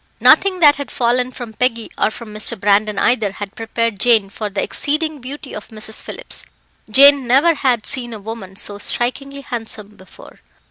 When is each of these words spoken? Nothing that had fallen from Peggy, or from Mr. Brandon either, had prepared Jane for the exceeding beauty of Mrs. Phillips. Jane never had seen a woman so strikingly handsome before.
Nothing 0.19 0.61
that 0.61 0.77
had 0.77 0.89
fallen 0.89 1.31
from 1.31 1.53
Peggy, 1.53 1.91
or 1.95 2.09
from 2.09 2.33
Mr. 2.33 2.59
Brandon 2.59 2.97
either, 2.97 3.33
had 3.33 3.53
prepared 3.55 3.99
Jane 3.99 4.31
for 4.31 4.49
the 4.49 4.63
exceeding 4.63 5.21
beauty 5.21 5.53
of 5.53 5.67
Mrs. 5.67 6.01
Phillips. 6.01 6.43
Jane 6.89 7.27
never 7.27 7.53
had 7.53 7.85
seen 7.85 8.11
a 8.11 8.19
woman 8.19 8.55
so 8.55 8.79
strikingly 8.79 9.41
handsome 9.41 9.89
before. 9.89 10.39